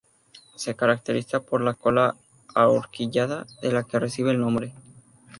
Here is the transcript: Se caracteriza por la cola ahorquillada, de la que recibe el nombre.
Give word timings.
Se 0.55 0.75
caracteriza 0.75 1.41
por 1.41 1.61
la 1.61 1.75
cola 1.75 2.15
ahorquillada, 2.55 3.45
de 3.61 3.71
la 3.71 3.83
que 3.83 3.99
recibe 3.99 4.31
el 4.31 4.39
nombre. 4.39 4.73